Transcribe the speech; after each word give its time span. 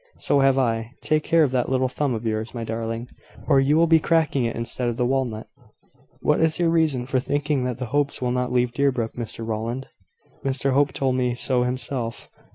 "So 0.17 0.39
have 0.39 0.57
I. 0.57 0.93
Take 1.03 1.21
care 1.21 1.43
of 1.43 1.51
that 1.51 1.69
little 1.69 1.87
thumb 1.87 2.15
of 2.15 2.25
yours, 2.25 2.55
my 2.55 2.63
darling, 2.63 3.07
or 3.47 3.59
you 3.59 3.77
will 3.77 3.85
be 3.85 3.99
cracking 3.99 4.45
it 4.45 4.55
instead 4.55 4.87
of 4.89 4.97
the 4.97 5.05
walnut." 5.05 5.47
"What 6.23 6.41
is 6.41 6.57
your 6.57 6.71
reason 6.71 7.05
for 7.05 7.19
thinking 7.19 7.65
that 7.65 7.77
the 7.77 7.85
Hopes 7.93 8.19
will 8.19 8.31
not 8.31 8.51
leave 8.51 8.71
Deerbrook, 8.71 9.13
Mr 9.13 9.45
Rowland?" 9.45 9.89
"Mr 10.43 10.73
Hope 10.73 10.91
told 10.91 11.17
me 11.17 11.35
so 11.35 11.61
himself." 11.61 12.31